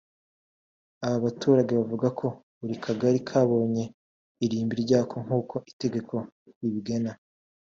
Aba 1.05 1.17
baturage 1.25 1.71
bavuga 1.79 2.07
ko 2.19 2.27
buri 2.59 2.75
kagari 2.85 3.19
kabonye 3.29 3.83
irimbi 4.45 4.73
ryako 4.83 5.15
nk’uko 5.25 5.55
itegeko 5.71 6.13
ribigena 6.59 7.13